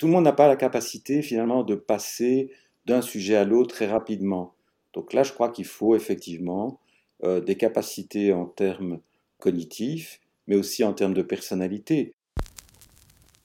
tout 0.00 0.06
le 0.06 0.12
monde 0.12 0.24
n'a 0.24 0.32
pas 0.32 0.48
la 0.48 0.56
capacité 0.56 1.20
finalement 1.20 1.62
de 1.62 1.74
passer 1.74 2.50
d'un 2.86 3.02
sujet 3.02 3.36
à 3.36 3.44
l'autre 3.44 3.74
très 3.74 3.86
rapidement. 3.86 4.54
Donc 4.94 5.12
là, 5.12 5.22
je 5.24 5.34
crois 5.34 5.50
qu'il 5.50 5.66
faut 5.66 5.94
effectivement 5.94 6.80
euh, 7.22 7.42
des 7.42 7.58
capacités 7.58 8.32
en 8.32 8.46
termes 8.46 9.00
cognitifs, 9.38 10.22
mais 10.46 10.56
aussi 10.56 10.84
en 10.84 10.94
termes 10.94 11.12
de 11.12 11.20
personnalité. 11.20 12.14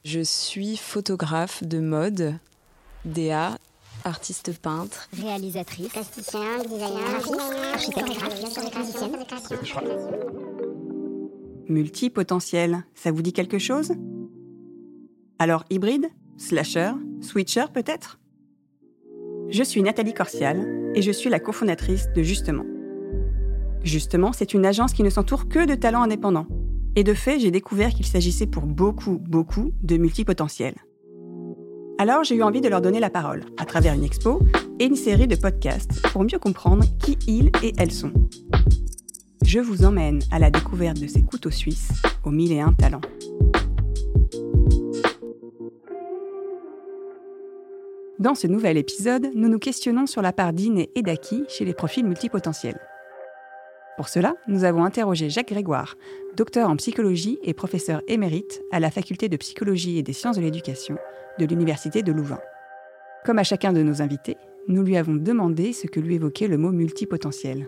Je 0.06 0.22
suis 0.22 0.78
photographe 0.78 1.62
de 1.62 1.80
mode, 1.82 2.36
DA, 3.04 3.58
artiste 4.06 4.58
peintre, 4.58 5.10
réalisatrice, 5.12 5.90
plasticien, 5.90 6.60
designer, 6.60 7.74
architecte, 7.74 8.08
Multipotentiel, 11.68 12.86
ça 12.94 13.12
vous 13.12 13.22
dit 13.22 13.34
quelque 13.34 13.60
chose? 13.60 13.92
Alors 15.38 15.66
hybride? 15.70 16.10
Slasher? 16.38 16.92
Switcher 17.22 17.66
peut-être? 17.74 18.20
Je 19.50 19.64
suis 19.64 19.82
Nathalie 19.82 20.14
Corsial 20.14 20.92
et 20.94 21.02
je 21.02 21.12
suis 21.12 21.30
la 21.30 21.40
cofondatrice 21.40 22.10
de 22.14 22.24
Justement. 22.24 22.66
Justement, 23.84 24.34
c'est 24.34 24.54
une 24.54 24.66
agence 24.66 24.92
qui 24.94 25.04
ne 25.04 25.10
s'entoure 25.10 25.48
que 25.48 25.66
de 25.66 25.76
talents 25.76 26.02
indépendants. 26.02 26.48
Et 26.98 27.04
de 27.06 27.14
fait, 27.14 27.40
j'ai 27.40 27.52
découvert 27.52 27.94
qu'il 27.94 28.06
s'agissait 28.06 28.48
pour 28.48 28.66
beaucoup, 28.66 29.18
beaucoup 29.18 29.72
de 29.82 29.96
multipotentiels. 29.96 30.76
Alors 32.00 32.26
j'ai 32.26 32.36
eu 32.36 32.44
envie 32.44 32.62
de 32.62 32.68
leur 32.68 32.82
donner 32.82 33.00
la 33.00 33.10
parole 33.10 33.46
à 33.58 33.66
travers 33.66 33.94
une 33.94 34.04
expo 34.04 34.42
et 34.80 34.86
une 34.86 34.98
série 34.98 35.28
de 35.28 35.38
podcasts 35.38 36.02
pour 36.10 36.24
mieux 36.24 36.40
comprendre 36.40 36.84
qui 37.00 37.18
ils 37.28 37.50
et 37.64 37.74
elles 37.78 37.92
sont. 37.92 38.12
Je 39.46 39.60
vous 39.60 39.86
emmène 39.86 40.20
à 40.32 40.40
la 40.40 40.50
découverte 40.50 41.00
de 41.00 41.08
ces 41.08 41.24
couteaux 41.24 41.52
suisses 41.52 41.94
aux 42.26 42.32
mille 42.32 42.52
et 42.52 42.60
un 42.60 42.74
talents. 42.74 43.02
Dans 48.18 48.34
ce 48.34 48.48
nouvel 48.48 48.78
épisode, 48.78 49.30
nous 49.36 49.50
nous 49.50 49.60
questionnons 49.60 50.06
sur 50.06 50.22
la 50.22 50.32
part 50.32 50.54
d'inné 50.54 50.90
et 50.96 51.02
d'acquis 51.02 51.44
chez 51.50 51.66
les 51.66 51.74
profils 51.74 52.06
multipotentiels. 52.06 52.80
Pour 53.98 54.08
cela, 54.08 54.36
nous 54.48 54.64
avons 54.64 54.86
interrogé 54.86 55.30
Jacques 55.30 55.50
Grégoire, 55.50 55.96
docteur 56.38 56.70
en 56.70 56.78
psychologie 56.78 57.40
et 57.44 57.54
professeur 57.54 58.02
émérite 58.08 58.62
à 58.72 58.80
la 58.80 58.90
faculté 58.90 59.28
de 59.28 59.36
psychologie 59.36 59.98
et 59.98 60.04
des 60.04 60.14
sciences 60.14 60.38
de 60.38 60.42
l'éducation 60.42 60.98
de 61.40 61.46
l'Université 61.46 62.04
de 62.04 62.14
Louvain. 62.14 62.40
Comme 63.26 63.40
à 63.40 63.44
chacun 63.44 63.74
de 63.74 63.84
nos 63.84 64.02
invités, 64.02 64.38
nous 64.70 64.84
lui 64.84 64.96
avons 64.96 65.16
demandé 65.16 65.74
ce 65.74 65.88
que 65.88 66.00
lui 66.00 66.16
évoquait 66.16 66.48
le 66.48 66.58
mot 66.58 66.72
multipotentiel. 66.72 67.68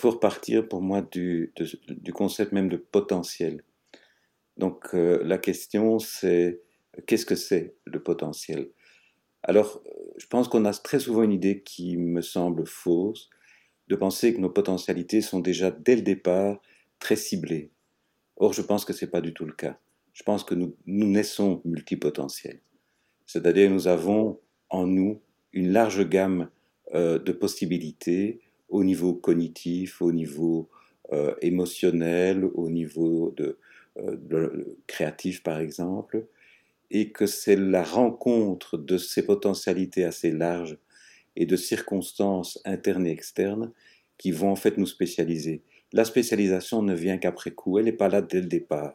Faut 0.00 0.10
repartir 0.10 0.68
pour 0.68 0.82
moi 0.82 1.02
du, 1.02 1.52
concept 2.12 2.52
même 2.52 2.68
de 2.68 2.76
potentiel. 2.76 3.62
Donc 4.56 4.94
euh, 4.94 5.22
la 5.24 5.38
question 5.38 5.98
c'est 5.98 6.60
qu'est-ce 7.06 7.26
que 7.26 7.36
c'est 7.36 7.74
le 7.84 8.02
potentiel? 8.02 8.70
Alors 9.42 9.82
je 10.16 10.26
pense 10.26 10.48
qu'on 10.48 10.64
a 10.64 10.72
très 10.72 10.98
souvent 10.98 11.22
une 11.22 11.32
idée 11.32 11.62
qui 11.62 11.96
me 11.96 12.20
semble 12.22 12.66
fausse 12.66 13.30
de 13.88 13.96
penser 13.96 14.34
que 14.34 14.40
nos 14.40 14.50
potentialités 14.50 15.20
sont 15.20 15.40
déjà 15.40 15.70
dès 15.70 15.96
le 15.96 16.02
départ 16.02 16.60
très 16.98 17.16
ciblées. 17.16 17.70
Or 18.36 18.52
je 18.52 18.62
pense 18.62 18.84
que 18.84 18.92
ce 18.92 19.04
n'est 19.04 19.10
pas 19.10 19.20
du 19.20 19.34
tout 19.34 19.44
le 19.44 19.52
cas. 19.52 19.78
Je 20.12 20.22
pense 20.22 20.44
que 20.44 20.54
nous, 20.54 20.76
naissons 20.86 21.60
multipotentiels. 21.64 22.60
C'est-à-dire 23.26 23.70
nous 23.70 23.88
avons 23.88 24.40
en 24.68 24.86
nous 24.86 25.22
une 25.52 25.72
large 25.72 26.08
gamme 26.08 26.50
euh, 26.94 27.18
de 27.18 27.32
possibilités 27.32 28.40
au 28.70 28.84
niveau 28.84 29.14
cognitif, 29.14 30.00
au 30.00 30.12
niveau 30.12 30.70
euh, 31.12 31.34
émotionnel, 31.42 32.44
au 32.54 32.70
niveau 32.70 33.34
de, 33.36 33.58
euh, 33.98 34.76
créatif 34.86 35.42
par 35.42 35.58
exemple, 35.58 36.26
et 36.90 37.10
que 37.10 37.26
c'est 37.26 37.56
la 37.56 37.82
rencontre 37.82 38.78
de 38.78 38.96
ces 38.96 39.24
potentialités 39.24 40.04
assez 40.04 40.30
larges 40.30 40.78
et 41.36 41.46
de 41.46 41.56
circonstances 41.56 42.60
internes 42.64 43.06
et 43.06 43.10
externes 43.10 43.72
qui 44.18 44.30
vont 44.30 44.50
en 44.50 44.56
fait 44.56 44.76
nous 44.78 44.86
spécialiser. 44.86 45.62
La 45.92 46.04
spécialisation 46.04 46.82
ne 46.82 46.94
vient 46.94 47.18
qu'après 47.18 47.50
coup, 47.50 47.78
elle 47.78 47.86
n'est 47.86 47.92
pas 47.92 48.08
là 48.08 48.22
dès 48.22 48.40
le 48.40 48.46
départ. 48.46 48.94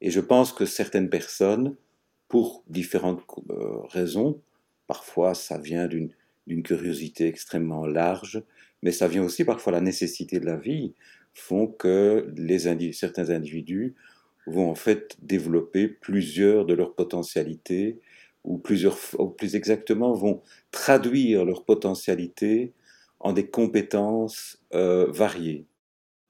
Et 0.00 0.10
je 0.10 0.20
pense 0.20 0.52
que 0.52 0.66
certaines 0.66 1.10
personnes, 1.10 1.76
pour 2.28 2.64
différentes 2.66 3.22
euh, 3.50 3.80
raisons, 3.88 4.40
parfois 4.86 5.34
ça 5.34 5.58
vient 5.58 5.86
d'une 5.86 6.62
curiosité 6.62 7.26
extrêmement 7.28 7.86
large, 7.86 8.42
mais 8.84 8.92
ça 8.92 9.08
vient 9.08 9.24
aussi 9.24 9.44
parfois 9.44 9.72
la 9.72 9.80
nécessité 9.80 10.38
de 10.38 10.46
la 10.46 10.56
vie, 10.56 10.92
font 11.32 11.66
que 11.66 12.32
certains 12.92 13.30
individus 13.30 13.94
vont 14.46 14.70
en 14.70 14.74
fait 14.74 15.16
développer 15.22 15.88
plusieurs 15.88 16.66
de 16.66 16.74
leurs 16.74 16.94
potentialités, 16.94 17.98
ou 18.44 18.58
plusieurs, 18.58 18.98
plus 19.38 19.56
exactement, 19.56 20.12
vont 20.12 20.42
traduire 20.70 21.46
leurs 21.46 21.64
potentialités 21.64 22.74
en 23.20 23.32
des 23.32 23.46
compétences 23.46 24.62
euh, 24.74 25.10
variées. 25.10 25.64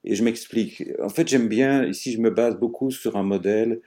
Et 0.05 0.15
je 0.15 0.23
m'explique. 0.23 0.85
En 1.03 1.09
fait, 1.09 1.27
j'aime 1.27 1.49
bien, 1.49 1.85
ici 1.85 2.13
je 2.13 2.21
me 2.21 2.31
base 2.31 2.57
beaucoup 2.57 2.93
sur 2.93 3.17
un 3.17 3.25
modèle 3.25 3.81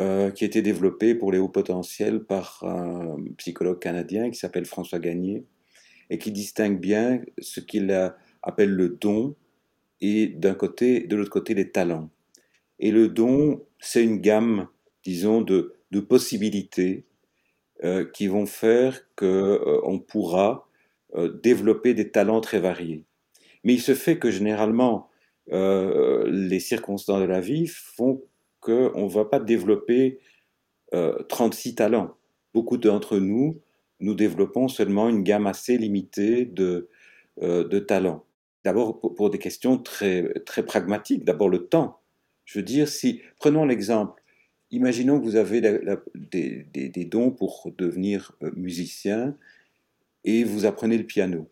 euh, 0.00 0.32
qui 0.32 0.42
a 0.42 0.48
été 0.48 0.62
développé 0.62 1.14
pour 1.14 1.30
les 1.30 1.38
hauts 1.38 1.48
potentiels 1.48 2.24
par 2.24 2.64
un 2.64 3.16
psychologue 3.36 3.78
canadien 3.78 4.30
qui 4.30 4.38
s'appelle 4.38 4.64
François 4.64 4.98
Gagné, 4.98 5.44
et 6.10 6.18
qui 6.18 6.32
distingue 6.32 6.78
bien 6.78 7.22
ce 7.38 7.60
qu'il 7.60 7.90
appelle 8.42 8.70
le 8.70 8.88
don 8.88 9.34
et 10.00 10.26
d'un 10.26 10.54
côté, 10.54 11.00
de 11.00 11.16
l'autre 11.16 11.30
côté, 11.30 11.54
les 11.54 11.70
talents. 11.70 12.10
Et 12.78 12.90
le 12.90 13.08
don, 13.08 13.64
c'est 13.78 14.04
une 14.04 14.20
gamme, 14.20 14.68
disons, 15.02 15.40
de, 15.40 15.72
possibilités 16.08 17.06
euh, 17.84 18.04
qui 18.04 18.26
vont 18.26 18.46
faire 18.46 19.00
qu'on 19.14 19.24
euh, 19.26 19.98
pourra 20.08 20.68
euh, 21.14 21.40
développer 21.40 21.94
des 21.94 22.10
talents 22.10 22.40
très 22.40 22.58
variés. 22.58 23.04
Mais 23.62 23.74
il 23.74 23.80
se 23.80 23.94
fait 23.94 24.18
que 24.18 24.30
généralement, 24.30 25.08
les 25.46 26.60
circonstances 26.60 27.20
de 27.20 27.26
la 27.26 27.40
vie 27.40 27.66
font 27.66 28.22
qu'on 28.60 29.04
ne 29.04 29.10
va 29.10 29.26
pas 29.26 29.38
développer 29.38 30.18
36 31.28 31.74
talents. 31.74 32.16
Beaucoup 32.54 32.78
d'entre 32.78 33.18
nous 33.18 33.60
nous 34.04 34.14
développons 34.14 34.68
seulement 34.68 35.08
une 35.08 35.22
gamme 35.22 35.46
assez 35.46 35.78
limitée 35.78 36.44
de, 36.44 36.88
euh, 37.42 37.66
de 37.66 37.78
talents. 37.78 38.24
D'abord 38.64 39.00
pour, 39.00 39.30
des 39.30 39.38
questions 39.38 39.78
très, 39.78 40.32
très 40.46 40.64
pragmatiques. 40.64 41.24
D'abord 41.24 41.48
le 41.48 41.66
temps. 41.66 42.00
Je 42.44 42.58
veux 42.58 42.64
dire, 42.64 42.88
si 42.88 43.22
prenons 43.38 43.64
l'exemple, 43.64 44.22
imaginons 44.70 45.18
que 45.18 45.24
vous 45.24 45.36
avez 45.36 45.60
des, 45.60 46.66
des, 46.72 47.04
dons 47.04 47.30
pour 47.30 47.70
devenir 47.76 48.32
euh, 48.42 48.50
musicien 48.54 49.36
et 50.24 50.44
vous 50.44 50.66
apprenez 50.66 50.98
le 50.98 51.04
piano. 51.04 51.50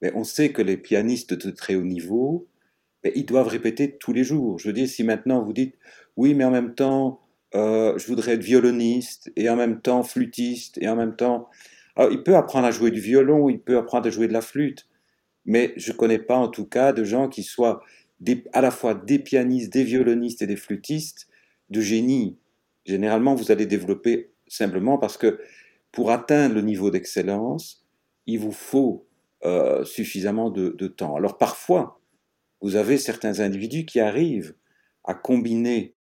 Mais 0.00 0.12
on 0.14 0.24
sait 0.24 0.52
que 0.52 0.62
les 0.62 0.76
pianistes 0.76 1.34
de 1.34 1.50
très 1.50 1.74
haut 1.74 1.84
niveau, 1.84 2.48
ils 3.04 3.26
doivent 3.26 3.48
répéter 3.48 3.96
tous 3.96 4.12
les 4.12 4.24
jours. 4.24 4.58
Je 4.58 4.68
veux 4.68 4.72
dire, 4.74 4.88
si 4.88 5.04
maintenant 5.04 5.42
vous 5.42 5.52
dites, 5.52 5.74
oui, 6.16 6.34
mais 6.34 6.44
en 6.44 6.50
même 6.50 6.74
temps, 6.74 7.20
euh, 7.54 7.98
je 7.98 8.06
voudrais 8.06 8.32
être 8.32 8.44
violoniste 8.44 9.32
et 9.36 9.50
en 9.50 9.56
même 9.56 9.80
temps 9.80 10.02
flûtiste 10.02 10.78
et 10.80 10.88
en 10.88 10.96
même 10.96 11.16
temps 11.16 11.48
il 11.98 12.22
peut 12.22 12.36
apprendre 12.36 12.66
à 12.66 12.70
jouer 12.70 12.90
du 12.90 13.00
violon, 13.00 13.48
il 13.48 13.60
peut 13.60 13.76
apprendre 13.76 14.06
à 14.06 14.10
jouer 14.10 14.28
de 14.28 14.32
la 14.32 14.40
flûte, 14.40 14.88
mais 15.44 15.72
je 15.76 15.92
ne 15.92 15.96
connais 15.96 16.18
pas 16.18 16.36
en 16.36 16.48
tout 16.48 16.66
cas 16.66 16.92
de 16.92 17.04
gens 17.04 17.28
qui 17.28 17.42
soient 17.42 17.82
à 18.52 18.60
la 18.60 18.70
fois 18.70 18.94
des 18.94 19.18
pianistes, 19.18 19.72
des 19.72 19.84
violonistes 19.84 20.42
et 20.42 20.46
des 20.46 20.56
flûtistes 20.56 21.28
de 21.70 21.80
génie. 21.80 22.38
Généralement, 22.84 23.34
vous 23.34 23.50
allez 23.50 23.66
développer 23.66 24.30
simplement 24.48 24.98
parce 24.98 25.16
que 25.16 25.40
pour 25.92 26.10
atteindre 26.10 26.54
le 26.54 26.62
niveau 26.62 26.90
d'excellence, 26.90 27.84
il 28.26 28.38
vous 28.38 28.52
faut 28.52 29.06
euh, 29.44 29.84
suffisamment 29.84 30.50
de, 30.50 30.70
de, 30.70 30.86
temps. 30.86 31.16
Alors 31.16 31.38
parfois, 31.38 32.00
vous 32.60 32.76
avez 32.76 32.98
certains 32.98 33.40
individus 33.40 33.86
qui 33.86 34.00
arrivent 34.00 34.54
à 35.04 35.14
combiner, 35.14 35.94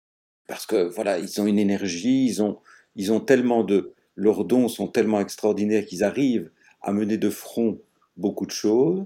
parce 0.47 0.65
que 0.65 0.89
voilà, 0.89 1.19
ils 1.19 1.39
ont 1.39 1.47
une 1.47 1.57
énergie, 1.57 2.25
ils 2.25 2.43
ont, 2.43 2.59
ils 2.95 3.13
ont 3.13 3.21
tellement 3.21 3.63
de, 3.63 3.93
leurs 4.19 4.43
dons 4.43 4.67
sont 4.67 4.87
tellement 4.87 5.21
extraordinaires 5.21 5.85
qu'ils 5.85 6.03
arrivent 6.03 6.51
à 6.81 6.91
mener 6.91 7.17
de 7.17 7.29
front 7.29 7.79
beaucoup 8.17 8.45
de 8.45 8.51
choses. 8.51 9.05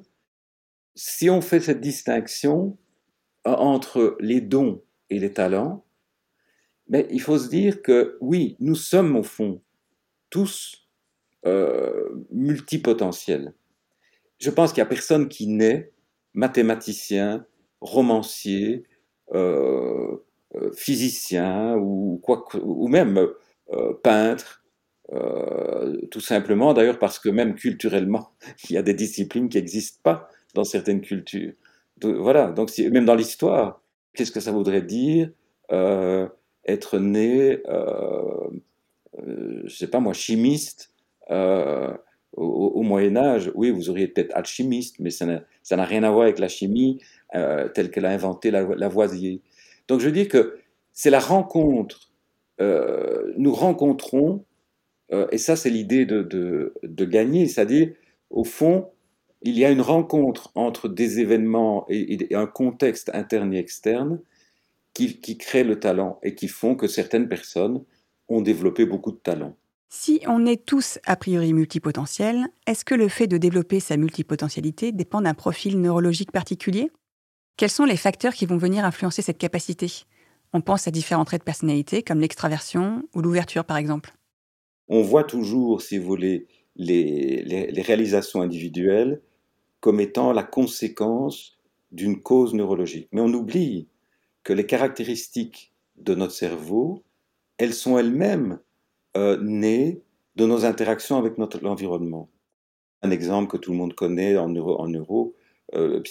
Si 0.95 1.29
on 1.29 1.41
fait 1.41 1.59
cette 1.59 1.81
distinction 1.81 2.77
euh, 3.47 3.51
entre 3.51 4.17
les 4.19 4.41
dons 4.41 4.81
et 5.11 5.19
les 5.19 5.31
talents, 5.31 5.85
mais 6.87 7.07
il 7.11 7.21
faut 7.21 7.37
se 7.37 7.47
dire 7.47 7.81
que 7.83 8.17
oui, 8.21 8.57
nous 8.59 8.75
sommes 8.75 9.15
au 9.15 9.23
fond 9.23 9.61
tous 10.31 10.89
euh, 11.45 12.09
multipotentiels. 12.31 13.53
Je 14.39 14.49
pense 14.49 14.73
qu'il 14.73 14.81
n'y 14.81 14.87
a 14.87 14.89
personne 14.89 15.29
qui 15.29 15.47
naît 15.47 15.91
mathématicien, 16.33 17.45
romancier, 17.81 18.83
euh, 19.33 20.17
physicien 20.75 21.75
ou, 21.77 22.19
même 22.87 23.27
peintre 24.03 24.62
tout 25.09 26.21
simplement, 26.21 26.73
d'ailleurs, 26.73 26.99
parce 26.99 27.19
que 27.19 27.29
même 27.29 27.55
culturellement, 27.55 28.29
il 28.69 28.75
y 28.75 28.77
a 28.77 28.81
des 28.81 28.93
disciplines 28.93 29.49
qui 29.49 29.57
n'existent 29.57 29.99
pas 30.03 30.29
dans 30.53 30.63
certaines 30.63 31.01
cultures. 31.01 31.53
voilà, 32.01 32.51
donc 32.51 32.71
même 32.77 33.05
dans 33.05 33.15
l'histoire, 33.15 33.81
qu'est-ce 34.13 34.31
que 34.31 34.39
ça 34.39 34.51
voudrait 34.51 34.81
dire 34.81 35.29
euh, 35.71 36.27
être 36.65 36.99
né, 36.99 37.61
euh, 37.67 38.49
euh, 39.19 39.61
je 39.65 39.75
sais 39.75 39.87
pas 39.87 39.99
moi, 39.99 40.13
chimiste 40.13 40.91
euh, 41.31 41.93
au, 42.33 42.81
Moyen 42.81 43.15
Âge? 43.15 43.51
Oui, 43.55 43.71
vous 43.71 43.89
auriez 43.89 44.07
peut-être 44.07 44.35
alchimiste, 44.35 44.99
mais 44.99 45.09
ça 45.09 45.25
n'a 45.25 45.85
rien 45.85 46.03
à 46.03 46.11
voir 46.11 46.23
avec 46.23 46.39
la 46.39 46.47
chimie 46.47 46.99
telle 47.73 47.89
qu'elle 47.89 48.05
a 48.05 48.11
inventé 48.11 48.51
Lavoisier. 48.51 49.41
Donc 49.87 49.99
je 49.99 50.09
dis 50.09 50.27
que 50.27 50.59
c'est 50.91 51.09
la 51.09 51.19
rencontre. 51.19 52.11
nous 52.59 53.53
rencontrons, 53.53 54.45
et 55.31 55.37
ça 55.37 55.55
c'est 55.55 55.69
l'idée 55.69 56.05
de, 56.05 56.23
de, 56.83 57.05
gagner, 57.05 57.47
c'est-à-dire 57.47 57.93
au 58.29 58.43
fond, 58.43 58.89
il 59.41 59.57
y 59.57 59.65
a 59.65 59.71
une 59.71 59.81
rencontre 59.81 60.51
entre 60.55 60.89
des 60.89 61.19
événements 61.19 61.85
et, 61.89 62.33
un 62.33 62.47
contexte 62.47 63.11
interne 63.13 63.53
et 63.53 63.59
externe 63.59 64.19
qui, 64.93 65.19
qui 65.19 65.37
créent 65.37 65.63
le 65.63 65.79
talent 65.79 66.19
et 66.23 66.35
qui 66.35 66.47
font 66.47 66.75
que 66.75 66.87
certaines 66.87 67.27
personnes 67.27 67.83
ont 68.29 68.41
développé 68.41 68.85
beaucoup 68.85 69.11
de 69.11 69.17
talent. 69.17 69.55
Si 69.89 70.21
on 70.25 70.45
est 70.47 70.65
tous 70.65 70.97
a 71.05 71.15
priori 71.15 71.53
multipotentiels, 71.53 72.47
est-ce 72.65 72.83
que 72.83 72.95
le 72.95 73.07
fait 73.07 73.27
de 73.27 73.37
développer 73.37 73.79
sa 73.79 73.95
multipotentialité 73.95 74.91
dépend 74.91 75.21
d'un 75.21 75.35
profil 75.35 75.79
neurologique 75.79 76.31
particulier? 76.31 76.89
Quels 77.57 77.69
sont 77.69 77.85
les 77.85 77.97
facteurs 77.97 78.33
qui 78.33 78.47
vont 78.47 78.57
venir 78.57 78.85
influencer 78.85 79.21
cette 79.21 79.37
capacité? 79.37 80.05
On 80.51 80.61
pense 80.61 80.87
à 80.87 80.91
différents 80.91 81.25
traits 81.25 81.41
de 81.41 81.45
personnalité 81.45 82.01
comme 82.01 82.19
l'extraversion 82.19 83.03
ou 83.13 83.21
l'ouverture 83.21 83.65
par 83.65 83.77
exemple. 83.77 84.13
On 84.95 85.01
voit 85.01 85.23
toujours, 85.23 85.81
si 85.81 85.97
vous 85.97 86.05
voulez, 86.05 86.45
les, 86.75 87.81
réalisations 87.81 88.43
individuelles 88.43 89.23
comme 89.79 89.99
étant 89.99 90.31
la 90.33 90.43
conséquence 90.43 91.57
d'une 91.91 92.21
cause 92.21 92.53
neurologique. 92.53 93.07
Mais 93.11 93.21
on 93.21 93.33
oublie 93.33 93.87
que 94.43 94.53
les 94.53 94.67
caractéristiques 94.67 95.73
de 95.95 96.13
notre 96.13 96.33
cerveau, 96.33 97.01
elles 97.57 97.73
sont 97.73 97.97
elles-mêmes 97.97 98.59
euh, 99.17 99.41
nées 99.41 100.03
de 100.35 100.45
nos 100.45 100.63
interactions 100.63 101.17
avec 101.17 101.39
notre 101.39 101.65
environnement. 101.65 102.29
Un 103.01 103.09
exemple 103.09 103.49
que 103.49 103.57
tout 103.57 103.71
le 103.71 103.77
monde 103.77 103.95
connaît 103.95 104.37
en 104.37 104.47
neuro, 104.47 105.33
euh, 105.73 106.03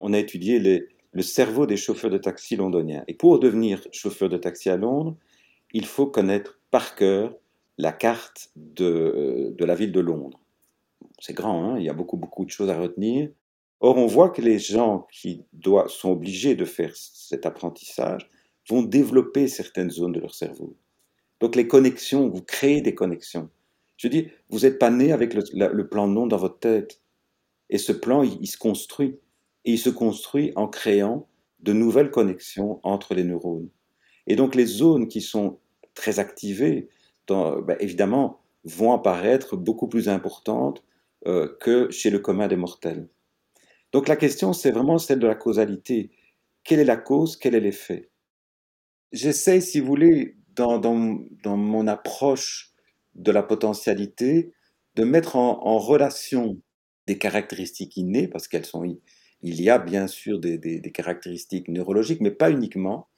on 0.00 0.12
a 0.12 0.18
étudié 0.18 0.86
le 1.12 1.22
cerveau 1.22 1.64
des 1.64 1.78
chauffeurs 1.78 2.10
de 2.10 2.18
taxi 2.18 2.56
londoniens. 2.56 3.04
Et 3.08 3.14
pour 3.14 3.38
devenir 3.38 3.80
chauffeur 3.90 4.28
de 4.28 4.36
taxi 4.36 4.68
à 4.68 4.76
Londres, 4.76 5.16
il 5.72 5.86
faut 5.86 6.06
connaître 6.06 6.60
par 6.70 6.94
cœur 6.94 7.34
la 7.78 7.92
carte 7.92 8.50
de, 8.56 9.54
de 9.56 9.64
la 9.64 9.74
ville 9.74 9.92
de 9.92 10.00
Londres 10.00 10.44
c'est 11.20 11.34
grand, 11.34 11.64
hein, 11.64 11.78
il 11.78 11.84
y 11.84 11.88
a 11.88 11.94
beaucoup, 11.94 12.16
beaucoup 12.16 12.44
de 12.44 12.50
choses 12.50 12.70
à 12.70 12.78
retenir. 12.78 13.30
Or, 13.80 13.96
on 13.96 14.06
voit 14.06 14.30
que 14.30 14.42
les 14.42 14.58
gens 14.58 15.06
qui 15.12 15.44
doivent, 15.52 15.88
sont 15.88 16.10
obligés 16.10 16.54
de 16.54 16.64
faire 16.64 16.94
cet 16.96 17.46
apprentissage 17.46 18.30
vont 18.68 18.82
développer 18.82 19.48
certaines 19.48 19.90
zones 19.90 20.12
de 20.12 20.20
leur 20.20 20.34
cerveau. 20.34 20.76
Donc, 21.40 21.56
les 21.56 21.68
connexions, 21.68 22.28
vous 22.28 22.42
créez 22.42 22.80
des 22.80 22.94
connexions. 22.94 23.50
Je 23.96 24.08
dis, 24.08 24.28
vous 24.48 24.60
n'êtes 24.60 24.78
pas 24.78 24.90
né 24.90 25.12
avec 25.12 25.34
le, 25.34 25.88
plan 25.88 26.08
de 26.08 26.12
nom 26.12 26.26
dans 26.26 26.36
votre 26.36 26.58
tête. 26.58 27.00
Et 27.70 27.78
ce 27.78 27.92
plan, 27.92 28.22
il, 28.22 28.46
se 28.46 28.56
construit. 28.56 29.18
Et 29.64 29.72
il 29.72 29.78
se 29.78 29.90
construit 29.90 30.52
en 30.56 30.68
créant 30.68 31.26
de 31.60 31.72
nouvelles 31.72 32.10
connexions 32.10 32.80
entre 32.82 33.14
les 33.14 33.24
neurones. 33.24 33.68
Et 34.26 34.36
donc, 34.36 34.54
les 34.54 34.66
zones 34.66 35.08
qui 35.08 35.20
sont 35.20 35.58
très 35.94 36.18
activées, 36.18 36.88
ben, 37.28 37.76
évidemment, 37.80 38.40
vont 38.64 38.92
apparaître 38.92 39.56
beaucoup 39.56 39.88
plus 39.88 40.08
importantes 40.08 40.82
euh, 41.26 41.48
que 41.60 41.90
chez 41.90 42.10
le 42.10 42.18
commun 42.18 42.48
des 42.48 42.56
mortels. 42.56 43.08
Donc 43.92 44.08
la 44.08 44.16
question, 44.16 44.52
c'est 44.52 44.72
vraiment 44.72 44.98
celle 44.98 45.20
de 45.20 45.26
la 45.26 45.34
causalité. 45.34 46.10
Quelle 46.64 46.80
est 46.80 46.84
la 46.84 46.96
cause? 46.96 47.36
Quel 47.36 47.54
est 47.54 47.60
l'effet? 47.60 48.10
J'essaie, 49.12 49.60
si 49.60 49.80
vous 49.80 49.86
voulez, 49.86 50.36
dans, 50.56 50.80
mon 51.56 51.86
approche 51.86 52.72
de 53.14 53.30
la 53.30 53.42
potentialité, 53.42 54.52
de 54.96 55.04
mettre 55.04 55.36
en, 55.36 55.78
relation 55.78 56.60
des 57.06 57.18
caractéristiques 57.18 57.96
innées, 57.96 58.28
parce 58.28 58.48
qu'elles 58.48 58.66
sont, 58.66 58.84
il 59.42 59.60
y 59.60 59.70
a 59.70 59.78
bien 59.78 60.06
sûr 60.08 60.40
des, 60.40 60.80
caractéristiques 60.92 61.68
neurologiques, 61.68 62.20
mais 62.20 62.30
pas 62.30 62.50
uniquement. 62.50 63.08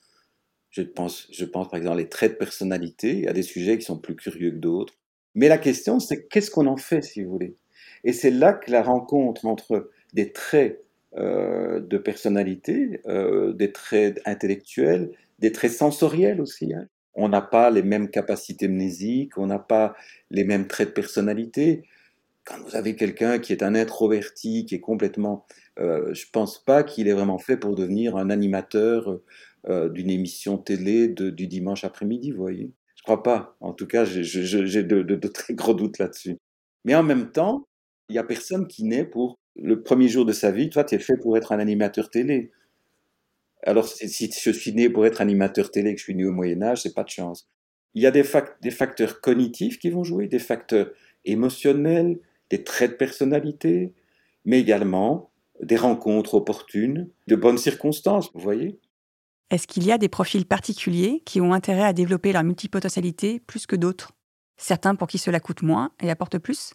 Je 0.76 0.82
pense, 0.82 1.26
je 1.32 1.46
pense 1.46 1.70
par 1.70 1.78
exemple 1.78 1.96
les 1.96 2.08
traits 2.10 2.32
de 2.32 2.36
personnalité, 2.36 3.26
a 3.28 3.32
des 3.32 3.42
sujets 3.42 3.78
qui 3.78 3.84
sont 3.86 3.96
plus 3.96 4.14
curieux 4.14 4.50
que 4.50 4.56
d'autres. 4.56 4.92
Mais 5.34 5.48
la 5.48 5.56
question, 5.56 6.00
c'est 6.00 6.28
qu'est-ce 6.28 6.50
qu'on 6.50 6.66
en 6.66 6.76
fait, 6.76 7.00
si 7.00 7.24
vous 7.24 7.30
voulez? 7.30 7.56
Et 8.04 8.12
c'est 8.12 8.30
là 8.30 8.52
que 8.52 8.70
la 8.70 8.82
rencontre 8.82 9.46
entre 9.46 9.90
des 10.12 10.32
traits 10.32 10.84
euh, 11.16 11.80
de 11.80 11.96
personnalité, 11.96 13.00
euh, 13.06 13.54
des 13.54 13.72
traits 13.72 14.20
intellectuels, 14.26 15.12
des 15.38 15.50
traits 15.50 15.72
sensoriels 15.72 16.42
aussi. 16.42 16.74
Hein. 16.74 16.88
On 17.14 17.30
n'a 17.30 17.40
pas 17.40 17.70
les 17.70 17.82
mêmes 17.82 18.10
capacités 18.10 18.68
mnésiques, 18.68 19.38
on 19.38 19.46
n'a 19.46 19.58
pas 19.58 19.96
les 20.30 20.44
mêmes 20.44 20.66
traits 20.66 20.88
de 20.88 20.92
personnalité. 20.92 21.84
Quand 22.44 22.58
vous 22.62 22.76
avez 22.76 22.96
quelqu'un 22.96 23.38
qui 23.38 23.54
est 23.54 23.62
un 23.62 23.74
introverti, 23.74 24.66
qui 24.66 24.74
est 24.74 24.80
complètement... 24.80 25.46
Euh, 25.78 26.12
je 26.12 26.26
pense 26.30 26.62
pas 26.62 26.84
qu'il 26.84 27.08
est 27.08 27.14
vraiment 27.14 27.38
fait 27.38 27.56
pour 27.56 27.74
devenir 27.74 28.16
un 28.16 28.28
animateur 28.28 29.20
euh, 29.68 29.88
d'une 29.88 30.10
émission 30.10 30.58
télé 30.58 31.08
du 31.08 31.46
dimanche 31.48 31.84
après-midi, 31.84 32.30
vous 32.30 32.40
voyez. 32.40 32.72
Je 32.94 33.02
crois 33.02 33.24
pas. 33.24 33.56
En 33.60 33.72
tout 33.72 33.86
cas, 33.86 34.04
j'ai 34.04 34.82
de, 34.84 35.28
très 35.28 35.54
gros 35.54 35.74
doutes 35.74 35.98
là-dessus. 35.98 36.36
Mais 36.84 36.94
en 36.94 37.02
même 37.02 37.32
temps, 37.32 37.66
il 38.08 38.12
n'y 38.12 38.18
a 38.18 38.24
personne 38.24 38.68
qui 38.68 38.84
naît 38.84 39.04
pour 39.04 39.38
le 39.56 39.82
premier 39.82 40.06
jour 40.06 40.24
de 40.24 40.32
sa 40.32 40.52
vie. 40.52 40.70
Toi, 40.70 40.84
tu 40.84 40.94
es 40.94 40.98
fait 41.00 41.16
pour 41.16 41.36
être 41.36 41.50
un 41.50 41.58
animateur 41.58 42.10
télé. 42.10 42.52
Alors, 43.64 43.88
si 43.88 44.30
je 44.30 44.50
suis 44.50 44.72
né 44.72 44.88
pour 44.88 45.04
être 45.04 45.20
animateur 45.20 45.72
télé, 45.72 45.94
que 45.94 45.98
je 45.98 46.04
suis 46.04 46.14
né 46.14 46.24
au 46.24 46.32
Moyen 46.32 46.62
Âge, 46.62 46.82
c'est 46.82 46.94
pas 46.94 47.02
de 47.02 47.08
chance. 47.08 47.48
Il 47.94 48.02
y 48.02 48.06
a 48.06 48.12
des, 48.12 48.22
des 48.62 48.70
facteurs 48.70 49.20
cognitifs 49.20 49.80
qui 49.80 49.90
vont 49.90 50.04
jouer, 50.04 50.28
des 50.28 50.38
facteurs 50.38 50.90
émotionnels, 51.24 52.20
des 52.50 52.62
traits 52.62 52.92
de 52.92 52.96
personnalité, 52.96 53.94
mais 54.44 54.60
également 54.60 55.30
des 55.60 55.76
rencontres 55.76 56.34
opportunes, 56.34 57.08
de 57.26 57.34
bonnes 57.34 57.58
circonstances, 57.58 58.30
vous 58.32 58.40
voyez 58.40 58.78
Est-ce 59.50 59.68
qu'il 59.68 59.84
y 59.84 59.92
a 59.92 59.98
des 59.98 60.08
profils 60.08 60.44
particuliers 60.44 61.22
qui 61.24 61.40
ont 61.40 61.52
intérêt 61.52 61.84
à 61.84 61.92
développer 61.92 62.32
leur 62.32 62.42
multipotentialité 62.42 63.38
plus 63.38 63.66
que 63.66 63.76
d'autres? 63.76 64.12
Certains 64.56 64.96
pour 64.96 65.06
qui 65.06 65.18
cela 65.18 65.38
coûte 65.38 65.62
moins 65.62 65.92
et 66.00 66.10
apporte 66.10 66.38
plus? 66.38 66.74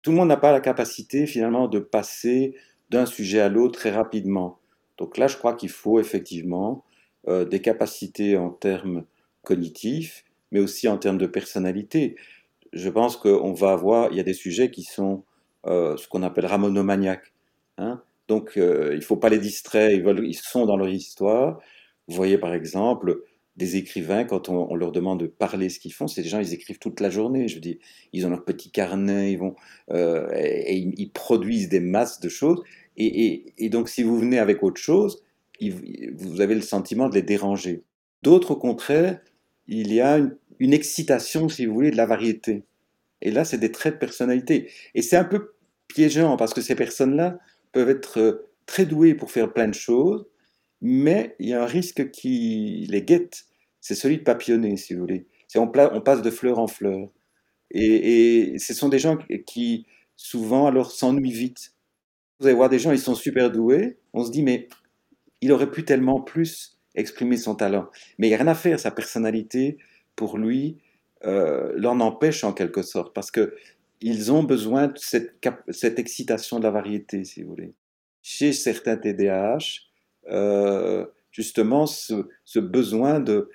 Tout 0.00 0.12
le 0.12 0.16
monde 0.16 0.28
n'a 0.28 0.38
pas 0.38 0.52
la 0.52 0.60
capacité 0.60 1.26
finalement 1.26 1.68
de 1.68 1.78
passer 1.78 2.54
d'un 2.88 3.04
sujet 3.04 3.40
à 3.40 3.50
l'autre 3.50 3.78
très 3.78 3.90
rapidement. 3.90 4.58
Donc 4.96 5.18
là, 5.18 5.26
je 5.26 5.36
crois 5.36 5.52
qu'il 5.52 5.68
faut 5.68 6.00
effectivement 6.00 6.84
euh, 7.28 7.44
des 7.44 7.60
capacités 7.60 8.38
en 8.38 8.50
termes 8.50 9.04
cognitifs, 9.42 10.24
mais 10.52 10.60
aussi 10.60 10.88
en 10.88 10.96
termes 10.96 11.18
de 11.18 11.26
personnalité. 11.26 12.16
Je 12.72 12.88
pense 12.88 13.18
qu'on 13.18 13.52
va 13.52 13.72
avoir, 13.72 14.10
il 14.12 14.16
y 14.16 14.20
a 14.20 14.22
des 14.22 14.32
sujets 14.32 14.70
qui 14.70 14.84
sont 14.84 15.24
euh, 15.66 15.96
ce 15.98 16.08
qu'on 16.08 16.22
appellera 16.22 16.56
monomaniaques. 16.56 17.34
Hein 17.76 18.00
Donc 18.28 18.56
euh, 18.56 18.90
il 18.92 18.98
ne 18.98 19.04
faut 19.04 19.16
pas 19.16 19.28
les 19.28 19.38
distraire, 19.38 19.90
ils, 19.90 20.34
sont 20.34 20.66
dans 20.66 20.76
leur 20.76 20.88
histoire. 20.88 21.60
Vous 22.08 22.14
voyez 22.14 22.38
par 22.38 22.54
exemple, 22.54 23.22
des 23.56 23.76
écrivains, 23.76 24.24
quand 24.24 24.48
on, 24.48 24.74
leur 24.74 24.92
demande 24.92 25.20
de 25.20 25.26
parler 25.26 25.68
ce 25.70 25.80
qu'ils 25.80 25.92
font, 25.92 26.08
c'est 26.08 26.22
des 26.22 26.28
gens, 26.28 26.40
ils 26.40 26.52
écrivent 26.52 26.78
toute 26.78 27.00
la 27.00 27.08
journée. 27.08 27.48
Je 27.48 27.58
dis, 27.58 27.78
ils 28.12 28.26
ont 28.26 28.30
leur 28.30 28.44
petit 28.44 28.70
carnet, 28.70 29.32
ils 29.32 29.38
vont 29.38 29.54
euh, 29.90 30.28
et, 30.34 30.76
ils, 30.76 31.10
produisent 31.10 31.68
des 31.68 31.80
masses 31.80 32.20
de 32.20 32.28
choses. 32.28 32.62
Et, 32.98 33.68
donc, 33.70 33.88
si 33.88 34.02
vous 34.02 34.18
venez 34.18 34.38
avec 34.38 34.62
autre 34.62 34.80
chose, 34.80 35.22
vous 35.60 36.40
avez 36.40 36.54
le 36.54 36.60
sentiment 36.60 37.08
de 37.08 37.14
les 37.14 37.22
déranger. 37.22 37.82
D'autres, 38.22 38.52
au 38.52 38.56
contraire, 38.56 39.20
il 39.68 39.92
y 39.92 40.00
a 40.00 40.20
une, 40.58 40.72
excitation, 40.72 41.48
si 41.48 41.66
vous 41.66 41.74
voulez, 41.74 41.90
de 41.90 41.96
la 41.96 42.06
variété. 42.06 42.64
Et 43.22 43.30
là, 43.30 43.44
c'est 43.44 43.58
des 43.58 43.72
traits 43.72 43.94
de 43.94 43.98
personnalité. 43.98 44.70
Et 44.94 45.02
c'est 45.02 45.16
un 45.16 45.24
peu 45.24 45.54
piégeant 45.88 46.36
parce 46.36 46.52
que 46.52 46.60
ces 46.60 46.74
personnes-là 46.74 47.38
peuvent 47.72 47.90
être 47.90 48.18
euh, 48.18 48.50
très 48.66 48.86
douées 48.86 49.14
pour 49.14 49.30
faire 49.30 49.52
plein 49.52 49.68
de 49.68 49.74
choses, 49.74 50.26
mais 50.80 51.34
il 51.38 51.48
y 51.48 51.52
a 51.52 51.62
un 51.62 51.66
risque 51.66 52.10
qui 52.10 52.86
les 52.90 53.02
guette, 53.02 53.44
c'est 53.80 53.94
celui 53.94 54.18
de 54.18 54.22
papillonner, 54.22 54.76
si 54.76 54.94
vous 54.94 55.00
voulez. 55.00 55.26
C'est 55.48 55.58
on, 55.58 55.70
on, 55.74 56.00
passe 56.00 56.22
de 56.22 56.30
fleur 56.30 56.58
en 56.58 56.66
fleur. 56.66 57.08
Et, 57.70 58.54
ce 58.58 58.74
sont 58.74 58.88
des 58.88 58.98
gens 58.98 59.18
qui, 59.46 59.86
souvent, 60.16 60.66
alors 60.66 60.90
s'ennuient 60.90 61.32
vite. 61.32 61.74
Vous 62.40 62.46
allez 62.46 62.56
voir 62.56 62.68
des 62.68 62.78
gens, 62.78 62.92
ils 62.92 62.98
sont 62.98 63.14
super 63.14 63.50
doués, 63.50 63.98
on 64.12 64.24
se 64.24 64.30
dit, 64.30 64.42
mais 64.42 64.68
il 65.40 65.52
aurait 65.52 65.70
pu 65.70 65.84
tellement 65.84 66.20
plus 66.20 66.78
exprimer 66.94 67.36
son 67.36 67.54
talent. 67.54 67.88
Mais 68.18 68.26
il 68.26 68.30
n'y 68.30 68.34
a 68.34 68.38
rien 68.38 68.48
à 68.48 68.54
faire, 68.54 68.80
sa 68.80 68.90
personnalité, 68.90 69.78
pour 70.16 70.38
lui, 70.38 70.78
euh, 71.24 71.72
l'en 71.76 72.00
empêche 72.00 72.44
en 72.44 72.52
quelque 72.52 72.82
sorte, 72.82 73.14
parce 73.14 73.30
que 73.30 73.54
ils 74.00 74.32
ont 74.32 74.42
besoin 74.42 74.88
de 74.88 74.98
cette, 74.98 75.98
excitation 75.98 76.58
de 76.58 76.64
la 76.64 76.70
variété, 76.70 77.24
si 77.24 77.42
vous 77.42 77.50
voulez. 77.50 77.74
Chez 78.22 78.52
certains 78.52 78.96
TDAH, 78.96 79.82
euh, 80.28 81.06
justement 81.30 81.86
ce, 81.86 82.24
besoin 82.58 83.20
de, 83.20 83.50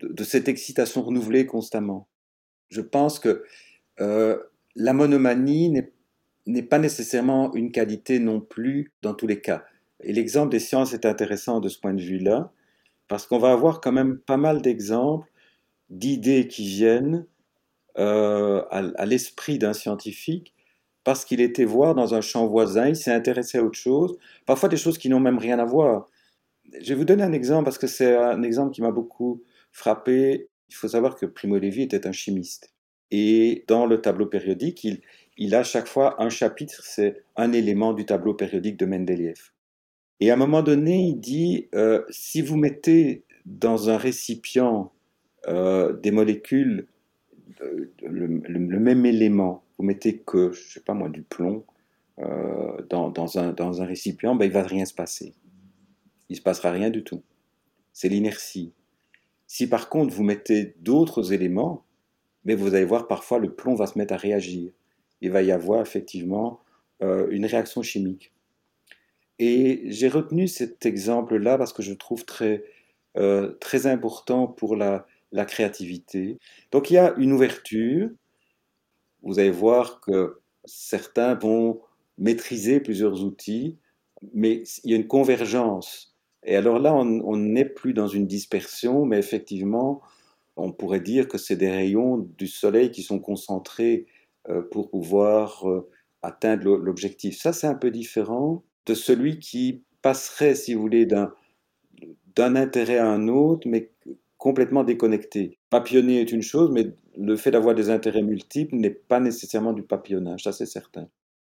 de, 0.00 0.24
cette 0.24 0.48
excitation 0.48 1.02
renouvelée 1.02 1.46
constamment. 1.46 2.08
Je 2.70 2.80
pense 2.80 3.18
que 3.18 3.44
euh, 4.00 4.38
la 4.76 4.92
monomanie 4.92 5.74
n'est 6.46 6.62
pas 6.62 6.78
nécessairement 6.78 7.54
une 7.54 7.72
qualité 7.72 8.18
non 8.18 8.40
plus 8.40 8.92
dans 9.02 9.14
tous 9.14 9.26
les 9.26 9.40
cas. 9.40 9.64
Et 10.02 10.12
l'exemple 10.12 10.50
des 10.50 10.58
sciences 10.60 10.92
est 10.92 11.06
intéressant 11.06 11.60
de 11.60 11.68
ce 11.68 11.78
point 11.78 11.94
de 11.94 12.02
vue-là, 12.02 12.52
parce 13.08 13.26
qu'on 13.26 13.38
va 13.38 13.52
avoir 13.52 13.80
quand 13.80 13.92
même 13.92 14.18
pas 14.18 14.36
mal 14.36 14.62
d'exemples 14.62 15.30
d'idées 15.90 16.48
qui 16.48 16.66
viennent 16.66 17.26
euh, 17.98 18.62
à, 18.70 19.06
l'esprit 19.06 19.58
d'un 19.58 19.72
scientifique 19.72 20.54
parce 21.04 21.24
qu'il 21.24 21.40
était 21.40 21.64
voir 21.64 21.94
dans 21.94 22.14
un 22.14 22.20
champ 22.20 22.46
voisin, 22.46 22.88
il 22.88 22.96
s'est 22.96 23.12
intéressé 23.12 23.58
à 23.58 23.62
autre 23.62 23.78
chose, 23.78 24.16
parfois 24.46 24.68
des 24.68 24.76
choses 24.76 24.98
qui 24.98 25.08
n'ont 25.08 25.20
même 25.20 25.38
rien 25.38 25.58
à 25.58 25.64
voir. 25.64 26.08
Je 26.80 26.88
vais 26.88 26.94
vous 26.94 27.04
donner 27.04 27.22
un 27.22 27.32
exemple 27.32 27.64
parce 27.64 27.78
que 27.78 27.86
c'est 27.86 28.16
un 28.16 28.42
exemple 28.42 28.72
qui 28.72 28.80
m'a 28.80 28.90
beaucoup 28.90 29.42
frappé. 29.70 30.48
Il 30.70 30.74
faut 30.74 30.88
savoir 30.88 31.16
que 31.16 31.26
Primo 31.26 31.58
Levi 31.58 31.82
était 31.82 32.06
un 32.06 32.12
chimiste. 32.12 32.72
Et 33.10 33.64
dans 33.68 33.86
le 33.86 34.00
tableau 34.00 34.26
périodique, 34.26 34.82
il, 34.82 35.02
il 35.36 35.54
a 35.54 35.62
chaque 35.62 35.86
fois 35.86 36.22
un 36.22 36.30
chapitre, 36.30 36.80
c'est 36.82 37.24
un 37.36 37.52
élément 37.52 37.92
du 37.92 38.06
tableau 38.06 38.34
périodique 38.34 38.78
de 38.78 38.86
Mendeleïev. 38.86 39.50
Et 40.20 40.30
à 40.30 40.34
un 40.34 40.36
moment 40.36 40.62
donné, 40.62 41.08
il 41.08 41.16
dit, 41.16 41.68
euh, 41.74 42.02
si 42.08 42.40
vous 42.40 42.56
mettez 42.56 43.24
dans 43.44 43.90
un 43.90 43.96
récipient 43.96 44.92
euh, 45.48 45.92
des 45.92 46.10
molécules, 46.10 46.86
euh, 47.60 47.92
le, 48.02 48.78
même 48.78 49.06
élément, 49.06 49.64
vous 49.78 49.84
mettez 49.84 50.18
que, 50.18 50.52
je 50.52 50.74
sais 50.74 50.80
pas 50.80 50.94
moi, 50.94 51.08
du 51.08 51.22
plomb 51.22 51.64
dans, 52.90 53.10
dans, 53.10 53.38
un, 53.38 53.52
dans, 53.52 53.82
un, 53.82 53.86
récipient, 53.86 54.36
ben, 54.36 54.44
il 54.44 54.52
va 54.52 54.62
rien 54.62 54.84
se 54.84 54.94
passer. 54.94 55.34
Il 56.28 56.36
se 56.36 56.42
passera 56.42 56.70
rien 56.70 56.88
du 56.88 57.02
tout. 57.02 57.24
C'est 57.92 58.08
l'inertie. 58.08 58.72
Si 59.48 59.66
par 59.66 59.88
contre 59.88 60.14
vous 60.14 60.22
mettez 60.22 60.76
d'autres 60.78 61.32
éléments, 61.32 61.84
mais 62.44 62.54
ben, 62.54 62.62
vous 62.62 62.74
allez 62.74 62.84
voir 62.84 63.08
parfois 63.08 63.40
le 63.40 63.52
plomb 63.52 63.74
va 63.74 63.88
se 63.88 63.98
mettre 63.98 64.14
à 64.14 64.16
réagir. 64.16 64.70
Il 65.22 65.32
va 65.32 65.42
y 65.42 65.50
avoir 65.50 65.82
effectivement 65.82 66.60
une 67.00 67.46
réaction 67.46 67.82
chimique. 67.82 68.32
Et 69.38 69.82
j'ai 69.86 70.08
retenu 70.08 70.46
cet 70.46 70.86
exemple-là 70.86 71.58
parce 71.58 71.72
que 71.72 71.82
je 71.82 71.92
trouve 71.92 72.24
très, 72.24 72.64
euh, 73.16 73.52
très 73.60 73.86
important 73.86 74.46
pour 74.46 74.76
la, 74.76 75.06
la 75.34 75.44
créativité. 75.44 76.38
Donc 76.70 76.90
il 76.90 76.94
y 76.94 76.98
a 76.98 77.12
une 77.18 77.32
ouverture. 77.32 78.08
Vous 79.22 79.38
allez 79.38 79.50
voir 79.50 80.00
que 80.00 80.40
certains 80.64 81.34
vont 81.34 81.80
maîtriser 82.16 82.80
plusieurs 82.80 83.24
outils, 83.24 83.78
mais 84.32 84.62
il 84.84 84.92
y 84.92 84.94
a 84.94 84.96
une 84.96 85.08
convergence. 85.08 86.16
Et 86.44 86.56
alors 86.56 86.78
là, 86.78 86.94
on 86.94 87.36
n'est 87.36 87.64
plus 87.64 87.94
dans 87.94 88.06
une 88.06 88.26
dispersion, 88.26 89.06
mais 89.06 89.18
effectivement, 89.18 90.02
on 90.56 90.72
pourrait 90.72 91.00
dire 91.00 91.26
que 91.26 91.38
c'est 91.38 91.56
des 91.56 91.70
rayons 91.70 92.18
du 92.38 92.46
soleil 92.46 92.90
qui 92.90 93.02
sont 93.02 93.18
concentrés 93.18 94.06
euh, 94.50 94.62
pour 94.62 94.90
pouvoir 94.90 95.68
euh, 95.68 95.88
atteindre 96.22 96.76
l'objectif. 96.76 97.38
Ça, 97.38 97.52
c'est 97.52 97.66
un 97.66 97.74
peu 97.74 97.90
différent 97.90 98.62
de 98.86 98.94
celui 98.94 99.38
qui 99.38 99.82
passerait, 100.02 100.54
si 100.54 100.74
vous 100.74 100.82
voulez, 100.82 101.06
d'un, 101.06 101.32
d'un 102.36 102.54
intérêt 102.56 102.98
à 102.98 103.08
un 103.08 103.26
autre, 103.26 103.66
mais 103.66 103.90
complètement 104.44 104.84
déconnecté. 104.84 105.56
Papillonner 105.70 106.20
est 106.20 106.30
une 106.30 106.42
chose, 106.42 106.70
mais 106.70 106.92
le 107.16 107.34
fait 107.34 107.50
d'avoir 107.50 107.74
des 107.74 107.88
intérêts 107.88 108.22
multiples 108.22 108.76
n'est 108.76 108.90
pas 108.90 109.18
nécessairement 109.18 109.72
du 109.72 109.82
papillonnage, 109.82 110.42
ça 110.42 110.52
c'est 110.52 110.66
certain. 110.66 111.08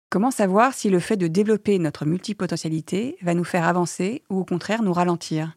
Comment 0.09 0.31
savoir 0.31 0.73
si 0.73 0.89
le 0.89 0.97
fait 0.97 1.15
de 1.15 1.27
développer 1.27 1.77
notre 1.77 2.07
multipotentialité 2.07 3.15
va 3.21 3.35
nous 3.35 3.43
faire 3.43 3.67
avancer 3.67 4.23
ou 4.31 4.39
au 4.39 4.43
contraire 4.43 4.81
nous 4.81 4.91
ralentir? 4.91 5.55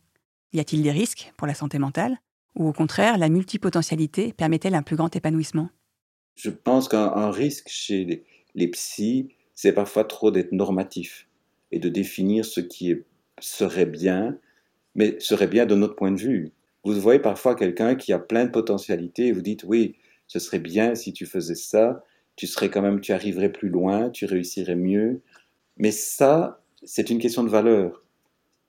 Y 0.52 0.60
a-t-il 0.60 0.82
des 0.82 0.90
risques 0.90 1.32
pour 1.38 1.46
la 1.46 1.54
santé 1.54 1.78
mentale? 1.78 2.18
Ou 2.54 2.68
au 2.68 2.74
contraire, 2.74 3.16
la 3.16 3.30
multipotentialité 3.30 4.34
permet-elle 4.34 4.74
un 4.74 4.82
plus 4.82 4.96
grand 4.96 5.16
épanouissement? 5.16 5.70
Je 6.34 6.50
pense 6.50 6.86
qu'un 6.86 7.30
risque 7.30 7.70
chez 7.70 8.04
les, 8.04 8.24
les 8.54 8.68
psys, 8.68 9.30
c'est 9.54 9.72
parfois 9.72 10.04
trop 10.04 10.30
d'être 10.30 10.52
normatif 10.52 11.26
et 11.70 11.78
de 11.78 11.88
définir 11.88 12.44
ce 12.44 12.60
qui 12.60 12.94
serait 13.40 13.86
bien, 13.86 14.36
mais 14.94 15.18
serait 15.18 15.46
bien 15.46 15.64
de 15.64 15.74
notre 15.74 15.96
point 15.96 16.12
de 16.12 16.20
vue. 16.20 16.52
Vous 16.84 17.00
voyez 17.00 17.20
parfois 17.20 17.54
quelqu'un 17.54 17.94
qui 17.94 18.12
a 18.12 18.18
plein 18.18 18.44
de 18.44 18.50
potentialités 18.50 19.28
et 19.28 19.32
vous 19.32 19.42
dites 19.42 19.64
oui, 19.64 19.96
ce 20.26 20.38
serait 20.38 20.58
bien 20.58 20.94
si 20.94 21.12
tu 21.12 21.26
faisais 21.26 21.54
ça, 21.54 22.02
tu 22.36 22.46
serais 22.46 22.70
quand 22.70 22.82
même, 22.82 23.00
tu 23.00 23.12
arriverais 23.12 23.52
plus 23.52 23.68
loin, 23.68 24.10
tu 24.10 24.24
réussirais 24.24 24.74
mieux. 24.74 25.20
Mais 25.76 25.90
ça, 25.90 26.62
c'est 26.82 27.10
une 27.10 27.18
question 27.18 27.44
de 27.44 27.50
valeur. 27.50 28.02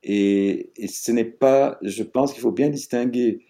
Et, 0.03 0.71
ce 0.87 1.11
n'est 1.11 1.23
pas, 1.23 1.79
je 1.81 2.03
pense 2.03 2.33
qu'il 2.33 2.41
faut 2.41 2.51
bien 2.51 2.69
distinguer 2.69 3.45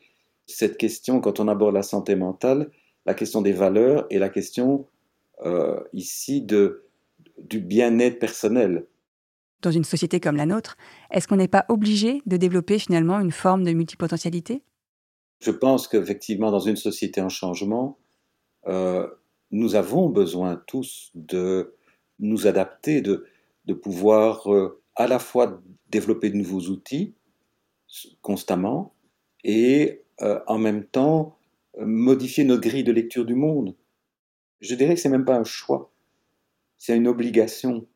cette 0.45 0.77
question 0.77 1.19
quand 1.19 1.39
on 1.39 1.47
aborde 1.47 1.73
la 1.73 1.83
santé 1.83 2.15
mentale, 2.15 2.69
la 3.05 3.15
question 3.15 3.41
des 3.41 3.53
valeurs 3.53 4.05
et 4.09 4.19
la 4.19 4.29
question 4.29 4.85
euh, 5.45 5.79
ici 5.93 6.41
de, 6.41 6.85
du 7.39 7.59
bien-être 7.59 8.19
personnel 8.19 8.85
dans 9.63 9.71
une 9.71 9.83
société 9.83 10.19
comme 10.19 10.35
la 10.35 10.45
nôtre, 10.45 10.77
est-ce 11.09 11.27
qu'on 11.27 11.37
n'est 11.37 11.47
pas 11.47 11.65
obligé 11.69 12.21
de 12.25 12.37
développer 12.37 12.77
finalement 12.77 13.19
une 13.19 13.31
forme 13.31 13.63
de 13.63 13.71
multipotentialité? 13.71 14.61
Je 15.39 15.51
pense 15.51 15.87
qu'effectivement, 15.87 16.51
dans 16.51 16.59
une 16.59 16.75
société 16.75 17.21
en 17.21 17.29
changement, 17.29 17.97
euh, 18.67 19.07
nous 19.51 19.75
avons 19.75 20.09
besoin 20.09 20.61
tous 20.67 21.11
de 21.15 21.75
nous 22.19 22.47
adapter, 22.47 23.01
de, 23.01 23.25
pouvoir 23.81 24.53
euh, 24.53 24.81
à 24.95 25.07
la 25.07 25.19
fois 25.19 25.61
développer 25.89 26.29
de 26.29 26.35
nouveaux 26.35 26.69
outils 26.69 27.15
constamment 28.21 28.93
et 29.43 30.03
euh, 30.21 30.39
en 30.47 30.57
même 30.57 30.85
temps 30.85 31.37
modifier 31.79 32.43
notre 32.43 32.61
grille 32.61 32.83
de 32.83 32.91
lecture 32.91 33.25
du 33.25 33.35
monde. 33.35 33.75
Je 34.61 34.75
dirais 34.75 34.95
que 34.95 34.99
c'est 34.99 35.09
même 35.09 35.25
pas 35.25 35.37
un 35.37 35.43
choix, 35.43 35.91
c'est 36.77 36.95
une 36.95 37.07
obligation 37.07 37.87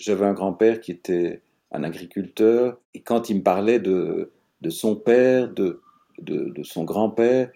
j'avais 0.00 0.24
un 0.24 0.32
grand-père 0.32 0.80
qui 0.80 0.90
était 0.90 1.42
un 1.70 1.84
agriculteur, 1.84 2.80
et 2.94 3.02
quand 3.02 3.30
il 3.30 3.36
me 3.36 3.42
parlait 3.42 3.78
de, 3.78 4.32
de 4.62 4.70
son 4.70 4.96
père, 4.96 5.48
de, 5.52 5.82
de, 6.18 6.62
son 6.62 6.84
grand-père, 6.84 7.50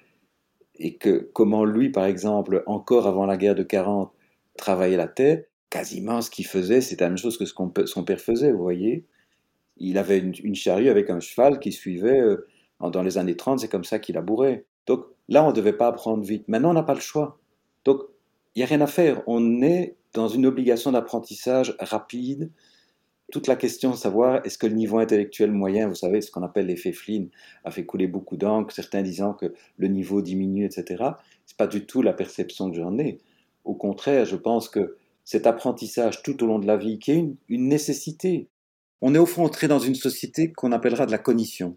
et 0.76 0.96
que 0.96 1.30
comment 1.32 1.64
lui, 1.64 1.90
par 1.90 2.04
exemple, 2.04 2.62
encore 2.66 3.06
avant 3.06 3.26
la 3.26 3.36
guerre 3.36 3.54
de 3.54 3.62
40, 3.62 4.12
travaillait 4.56 4.96
la 4.96 5.08
terre, 5.08 5.42
quasiment 5.70 6.20
ce 6.20 6.30
qu'il 6.30 6.46
faisait, 6.46 6.80
c'était 6.80 7.04
la 7.04 7.10
même 7.10 7.18
chose 7.18 7.38
que 7.38 7.46
ce 7.46 7.54
que 7.54 7.86
son 7.86 8.04
père 8.04 8.20
faisait, 8.20 8.52
vous 8.52 8.62
voyez. 8.62 9.06
Il 9.78 9.98
avait 9.98 10.18
une, 10.18 10.54
charrue 10.54 10.88
avec 10.88 11.10
un 11.10 11.18
cheval 11.18 11.58
qui 11.58 11.72
suivait 11.72 12.20
euh, 12.20 12.46
dans 12.80 13.02
les 13.02 13.18
années 13.18 13.36
30, 13.36 13.60
c'est 13.60 13.68
comme 13.68 13.84
ça 13.84 13.98
qu'il 13.98 14.14
labourait. 14.14 14.66
Donc 14.86 15.06
là, 15.28 15.42
on 15.44 15.48
ne 15.48 15.54
devait 15.54 15.72
pas 15.72 15.88
apprendre 15.88 16.22
vite. 16.22 16.46
Maintenant, 16.46 16.70
on 16.70 16.74
n'a 16.74 16.84
pas 16.84 16.94
le 16.94 17.00
choix. 17.00 17.40
Donc, 17.84 18.02
il 18.54 18.60
n'y 18.60 18.62
a 18.62 18.66
rien 18.66 18.82
à 18.82 18.86
faire. 18.86 19.22
On 19.26 19.62
est 19.62 19.96
dans 20.14 20.28
une 20.28 20.46
obligation 20.46 20.92
d'apprentissage 20.92 21.76
rapide. 21.80 22.50
Toute 23.32 23.48
la 23.48 23.56
question 23.56 23.90
de 23.90 23.96
savoir 23.96 24.44
est-ce 24.46 24.58
que 24.58 24.66
le 24.66 24.74
niveau 24.74 24.98
intellectuel 24.98 25.50
moyen, 25.50 25.88
vous 25.88 25.94
savez, 25.94 26.20
ce 26.20 26.30
qu'on 26.30 26.42
appelle 26.42 26.66
l'effet 26.66 26.92
Flynn, 26.92 27.28
a 27.64 27.70
fait 27.70 27.84
couler 27.84 28.06
beaucoup 28.06 28.36
d'encre, 28.36 28.72
certains 28.72 29.02
disant 29.02 29.34
que 29.34 29.52
le 29.76 29.88
niveau 29.88 30.22
diminue, 30.22 30.64
etc. 30.64 31.04
C'est 31.46 31.56
pas 31.56 31.66
du 31.66 31.84
tout 31.84 32.00
la 32.00 32.12
perception 32.12 32.70
que 32.70 32.76
j'en 32.76 32.96
ai. 32.98 33.18
Au 33.64 33.74
contraire, 33.74 34.24
je 34.24 34.36
pense 34.36 34.68
que 34.68 34.96
cet 35.24 35.46
apprentissage 35.46 36.22
tout 36.22 36.42
au 36.44 36.46
long 36.46 36.58
de 36.58 36.66
la 36.66 36.76
vie, 36.76 36.98
qui 36.98 37.10
est 37.10 37.16
une, 37.16 37.36
une 37.48 37.68
nécessité. 37.68 38.48
On 39.00 39.14
est 39.14 39.18
au 39.18 39.26
fond 39.26 39.44
entré 39.44 39.68
dans 39.68 39.78
une 39.78 39.94
société 39.94 40.52
qu'on 40.52 40.72
appellera 40.72 41.06
de 41.06 41.10
la 41.10 41.18
cognition, 41.18 41.76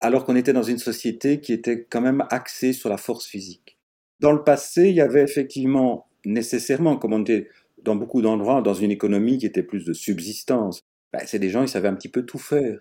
alors 0.00 0.24
qu'on 0.24 0.34
était 0.34 0.52
dans 0.54 0.62
une 0.62 0.78
société 0.78 1.40
qui 1.40 1.52
était 1.52 1.84
quand 1.84 2.00
même 2.00 2.24
axée 2.30 2.72
sur 2.72 2.88
la 2.88 2.96
force 2.96 3.26
physique. 3.26 3.78
Dans 4.20 4.32
le 4.32 4.42
passé, 4.42 4.88
il 4.88 4.96
y 4.96 5.00
avait 5.00 5.22
effectivement 5.22 6.06
nécessairement, 6.24 6.96
comme 6.96 7.12
on 7.12 7.22
était 7.22 7.48
dans 7.82 7.96
beaucoup 7.96 8.22
d'endroits, 8.22 8.62
dans 8.62 8.74
une 8.74 8.90
économie 8.90 9.38
qui 9.38 9.46
était 9.46 9.62
plus 9.62 9.84
de 9.84 9.92
subsistance. 9.92 10.80
Ben, 11.12 11.20
c'est 11.26 11.38
des 11.38 11.50
gens, 11.50 11.62
ils 11.62 11.68
savaient 11.68 11.88
un 11.88 11.94
petit 11.94 12.08
peu 12.08 12.24
tout 12.24 12.38
faire. 12.38 12.80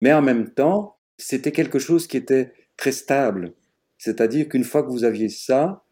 Mais 0.00 0.12
en 0.12 0.22
même 0.22 0.50
temps, 0.50 0.96
c'était 1.18 1.52
quelque 1.52 1.78
chose 1.78 2.06
qui 2.06 2.16
était 2.16 2.52
très 2.76 2.92
stable. 2.92 3.54
C'est-à-dire 3.98 4.48
qu'une 4.48 4.64
fois 4.64 4.82
que 4.82 4.90
vous 4.90 5.04
aviez 5.04 5.28
ça, 5.28 5.84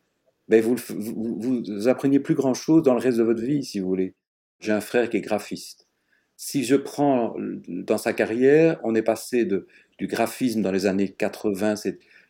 ben 0.49 0.61
vous, 0.61 0.77
vous, 0.89 1.63
vous 1.65 1.89
appreniez 1.89 2.19
plus 2.19 2.35
grand-chose 2.35 2.83
dans 2.83 2.95
le 2.95 3.01
reste 3.01 3.19
de 3.19 3.23
votre 3.23 3.43
vie, 3.43 3.63
si 3.63 3.79
vous 3.79 3.87
voulez. 3.87 4.15
J'ai 4.59 4.73
un 4.73 4.81
frère 4.81 5.09
qui 5.09 5.19
est 5.19 5.21
graphiste. 5.21 5.87
Si 6.37 6.65
je 6.65 6.75
prends 6.75 7.37
dans 7.69 7.99
sa 7.99 8.13
carrière, 8.13 8.81
on 8.83 8.95
est 8.95 9.03
passé 9.03 9.45
de, 9.45 9.69
du 9.99 10.07
graphisme 10.07 10.63
dans 10.63 10.73
les 10.73 10.87
années 10.87 11.11
80 11.11 11.75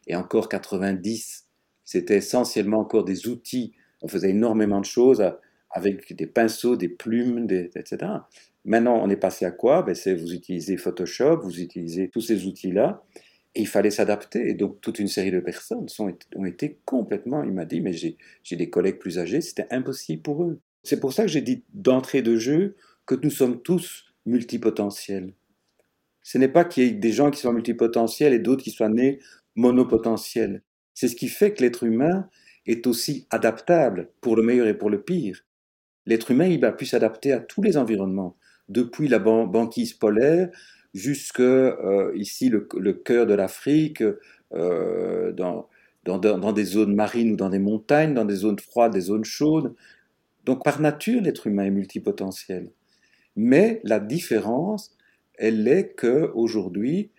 et 0.06 0.16
encore 0.16 0.48
90, 0.48 1.46
c'était 1.84 2.16
essentiellement 2.16 2.80
encore 2.80 3.04
des 3.04 3.28
outils 3.28 3.72
on 4.02 4.08
faisait 4.08 4.30
énormément 4.30 4.80
de 4.80 4.86
choses 4.86 5.24
avec 5.70 6.14
des 6.14 6.26
pinceaux, 6.26 6.76
des 6.76 6.88
plumes, 6.88 7.46
etc. 7.50 8.12
Maintenant, 8.64 9.00
on 9.02 9.08
est 9.08 9.16
passé 9.16 9.44
à 9.44 9.50
quoi? 9.50 9.82
Ben, 9.82 9.94
C'est 9.94 10.14
vous 10.14 10.32
utilisez 10.32 10.76
Photoshop, 10.76 11.40
vous 11.42 11.60
utilisez 11.60 12.08
tous 12.08 12.20
ces 12.20 12.46
outils-là, 12.46 13.04
et 13.54 13.62
il 13.62 13.68
fallait 13.68 13.90
s'adapter. 13.90 14.48
Et 14.48 14.54
donc, 14.54 14.80
toute 14.80 14.98
une 14.98 15.08
série 15.08 15.30
de 15.30 15.40
personnes 15.40 15.86
ont 16.36 16.44
été 16.44 16.78
complètement. 16.84 17.42
Il 17.42 17.52
m'a 17.52 17.64
dit, 17.64 17.80
mais 17.80 17.92
j'ai 17.92 18.56
des 18.56 18.70
collègues 18.70 18.98
plus 18.98 19.18
âgés, 19.18 19.40
c'était 19.40 19.66
impossible 19.70 20.22
pour 20.22 20.44
eux. 20.44 20.60
C'est 20.82 21.00
pour 21.00 21.12
ça 21.12 21.22
que 21.22 21.28
j'ai 21.28 21.42
dit 21.42 21.64
d'entrée 21.72 22.22
de 22.22 22.36
jeu 22.36 22.76
que 23.06 23.14
nous 23.14 23.30
sommes 23.30 23.60
tous 23.62 24.06
multipotentiels. 24.26 25.34
Ce 26.22 26.38
n'est 26.38 26.48
pas 26.48 26.64
qu'il 26.64 26.84
y 26.84 26.86
ait 26.86 26.92
des 26.92 27.12
gens 27.12 27.30
qui 27.30 27.40
soient 27.40 27.52
multipotentiels 27.52 28.32
et 28.32 28.38
d'autres 28.38 28.62
qui 28.62 28.70
soient 28.70 28.88
nés 28.88 29.20
monopotentiels. 29.56 30.62
C'est 30.94 31.08
ce 31.08 31.16
qui 31.16 31.28
fait 31.28 31.52
que 31.52 31.62
l'être 31.62 31.84
humain 31.84 32.28
est 32.66 32.86
aussi 32.86 33.26
adaptable 33.30 34.10
pour 34.20 34.36
le 34.36 34.42
meilleur 34.42 34.66
et 34.66 34.76
pour 34.76 34.90
le 34.90 35.02
pire. 35.02 35.44
l'être 36.06 36.30
humain 36.30 36.46
il 36.46 36.64
a 36.64 36.72
pu 36.72 36.86
s'adapter 36.86 37.32
à 37.32 37.40
tous 37.40 37.62
les 37.62 37.76
environnements, 37.76 38.36
depuis 38.68 39.08
la 39.08 39.18
banquise 39.18 39.94
polaire 39.94 40.50
jusque 40.94 41.40
euh, 41.40 42.12
ici 42.16 42.48
le, 42.48 42.92
cœur 42.92 43.26
de 43.26 43.34
l'Afrique, 43.34 44.02
euh, 44.52 45.32
dans, 45.32 45.68
dans, 46.04 46.52
des 46.52 46.64
zones 46.64 46.94
marines 46.94 47.32
ou 47.32 47.36
dans 47.36 47.50
des 47.50 47.58
montagnes, 47.58 48.14
dans 48.14 48.24
des 48.24 48.36
zones 48.36 48.58
froides, 48.58 48.92
des 48.92 49.02
zones 49.02 49.24
chaudes. 49.24 49.74
Donc 50.44 50.64
par 50.64 50.80
nature, 50.80 51.20
l'être 51.20 51.46
humain 51.46 51.64
est 51.64 51.70
multipotentiel. 51.70 52.70
Mais 53.36 53.80
la 53.84 54.00
différence, 54.00 54.96
elle 55.34 55.66
est 55.68 55.94
que 55.94 56.30
aujourd'hui, 56.34 57.10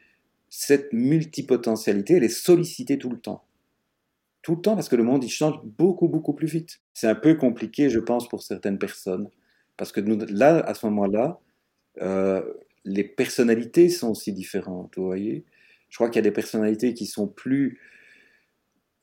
cette 0.50 0.92
multipotentialité, 0.92 2.16
elle 2.16 2.24
est 2.24 2.30
sollicitée 2.30 2.98
tout 2.98 3.10
le 3.10 3.20
temps. 3.20 3.44
Tout 4.42 4.56
le 4.56 4.62
temps 4.62 4.76
parce 4.76 4.90
que 4.90 4.96
le 4.96 5.04
monde, 5.04 5.24
il 5.24 5.30
change 5.30 5.60
beaucoup, 5.64 6.08
beaucoup 6.08 6.34
plus 6.34 6.48
vite. 6.48 6.82
C'est 6.94 7.08
un 7.08 7.16
peu 7.16 7.36
compliqué, 7.36 7.90
je 7.90 8.00
pense, 8.00 8.28
pour 8.28 8.42
certaines 8.42 8.80
personnes. 8.80 9.30
Parce 9.78 9.92
que 9.92 10.02
là, 10.02 10.60
à 10.60 10.74
ce 10.74 10.86
moment-là, 10.88 11.40
euh, 12.02 12.42
les 12.86 13.04
personnalités 13.04 13.90
sont 13.90 14.12
aussi 14.12 14.34
différentes, 14.34 14.96
vous 14.98 15.06
voyez. 15.06 15.46
Je 15.90 15.98
crois 15.98 16.10
qu'il 16.10 16.18
y 16.18 16.20
a 16.20 16.30
des 16.30 16.32
personnalités 16.32 16.94
qui 16.94 17.06
sont 17.06 17.28
plus 17.28 17.80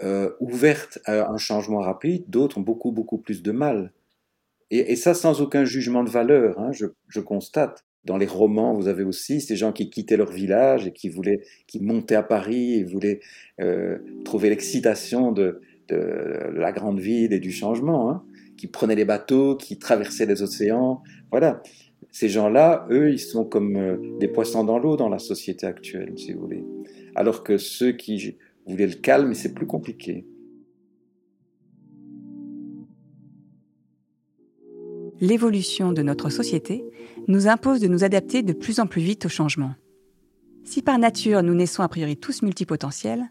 euh, 0.03 0.31
ouvertes 0.41 0.99
à 1.05 1.29
un 1.29 1.37
changement 1.39 1.81
rapide, 1.81 2.25
d'autres 2.29 2.59
ont 2.59 2.63
beaucoup, 2.63 2.93
beaucoup 2.93 3.19
plus 3.19 3.43
de 3.43 3.53
mal. 3.53 3.93
Et, 4.71 4.97
ça 4.97 5.15
sans 5.15 5.41
aucun 5.41 5.65
jugement 5.65 6.05
de 6.05 6.11
valeur, 6.11 6.59
hein, 6.61 6.71
je, 6.73 7.21
constate. 7.21 7.85
Dans 8.05 8.17
les 8.17 8.27
romans, 8.27 8.75
vous 8.75 8.89
avez 8.89 9.05
aussi 9.05 9.41
ces 9.41 9.57
gens 9.57 9.73
qui 9.73 9.91
quittaient 9.91 10.17
leur 10.17 10.31
village 10.31 10.87
et 10.87 10.93
qui 10.93 11.09
voulaient, 11.09 11.41
qui 11.67 11.81
montaient 11.81 12.15
à 12.15 12.23
Paris 12.23 12.75
et 12.75 12.85
voulaient 12.85 13.21
euh, 13.61 13.99
trouver 14.25 14.49
l'excitation 14.49 15.33
de, 15.33 15.61
la 15.91 16.71
grande 16.71 17.01
ville 17.01 17.33
et 17.33 17.41
du 17.41 17.51
changement, 17.51 18.11
hein, 18.11 18.23
qui 18.59 18.67
prenaient 18.67 18.95
les 18.95 19.07
bateaux, 19.07 19.57
qui 19.57 19.79
traversaient 19.79 20.27
les 20.27 20.43
océans. 20.43 21.03
Voilà. 21.31 21.63
Ces 22.11 22.29
gens-là, 22.29 22.87
eux, 22.91 23.11
ils 23.11 23.19
sont 23.19 23.45
comme 23.45 23.77
euh, 23.77 23.97
des 24.21 24.29
poissons 24.29 24.65
dans 24.65 24.79
l'eau 24.79 24.97
dans 24.97 25.09
la 25.09 25.19
société 25.19 25.67
actuelle, 25.67 26.13
si 26.17 26.33
vous 26.33 26.41
voulez. 26.41 26.65
Alors 27.15 27.43
que 27.43 27.57
ceux 27.57 27.93
qui 27.93 28.37
voulaient 28.67 28.87
le 28.87 28.95
calme, 28.95 29.35
c'est 29.35 29.55
plus 29.55 29.67
compliqué. 29.67 30.27
L'évolution 35.21 35.93
de 35.93 36.03
notre 36.03 36.31
société 36.31 36.85
nous 37.27 37.49
impose 37.49 37.81
de 37.81 37.89
nous 37.89 38.05
adapter 38.05 38.43
de 38.43 38.53
plus 38.53 38.79
en 38.79 38.87
plus 38.87 39.03
vite 39.03 39.27
au 39.27 39.29
changement. 39.29 39.75
Si 40.65 40.83
par 40.83 40.99
nature 40.99 41.43
nous 41.43 41.55
naissons 41.55 41.83
a 41.83 41.89
priori 41.89 42.17
tous 42.17 42.43
multipotentiels, 42.43 43.25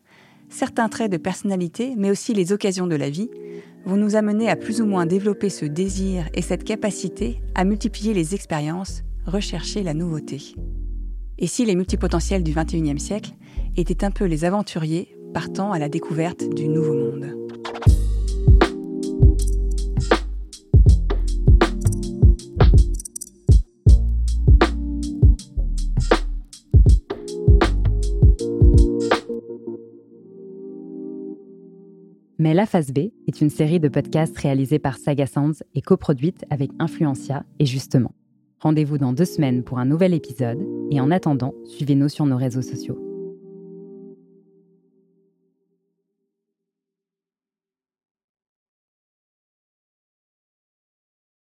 certains 0.49 0.89
traits 0.89 1.11
de 1.11 1.17
personnalité, 1.17 1.93
mais 1.97 2.11
aussi 2.11 2.33
les 2.33 2.51
occasions 2.51 2.87
de 2.87 2.95
la 2.95 3.09
vie, 3.09 3.29
vont 3.85 3.95
nous 3.95 4.15
amener 4.15 4.49
à 4.49 4.55
plus 4.55 4.81
ou 4.81 4.85
moins 4.85 5.05
développer 5.05 5.49
ce 5.49 5.65
désir 5.65 6.27
et 6.33 6.41
cette 6.41 6.63
capacité 6.63 7.41
à 7.55 7.63
multiplier 7.63 8.13
les 8.13 8.35
expériences, 8.35 9.03
rechercher 9.25 9.83
la 9.83 9.93
nouveauté. 9.93 10.55
Et 11.37 11.47
si 11.47 11.63
les 11.63 11.75
multipotentiels 11.75 12.43
du 12.43 12.53
XXIe 12.53 12.99
siècle 12.99 13.31
étaient 13.77 14.03
un 14.03 14.11
peu 14.11 14.25
les 14.25 14.43
aventuriers 14.43 15.15
partant 15.33 15.71
à 15.71 15.79
la 15.79 15.87
découverte 15.87 16.49
du 16.53 16.67
nouveau 16.67 16.95
monde? 16.95 17.46
Mais 32.47 32.53
La 32.53 32.65
Phase 32.65 32.93
B 32.93 33.09
est 33.27 33.41
une 33.41 33.49
série 33.49 33.81
de 33.81 33.89
podcasts 33.89 34.37
réalisés 34.37 34.79
par 34.79 34.95
Saga 34.97 35.25
Sounds 35.25 35.63
et 35.75 35.81
coproduite 35.81 36.45
avec 36.49 36.71
Influencia 36.79 37.43
et 37.59 37.65
Justement. 37.65 38.13
Rendez-vous 38.61 38.97
dans 38.97 39.11
deux 39.11 39.25
semaines 39.25 39.65
pour 39.65 39.79
un 39.79 39.85
nouvel 39.85 40.13
épisode 40.13 40.65
et 40.89 41.01
en 41.01 41.11
attendant, 41.11 41.53
suivez-nous 41.65 42.07
sur 42.07 42.25
nos 42.25 42.37
réseaux 42.37 42.61
sociaux. 42.61 43.06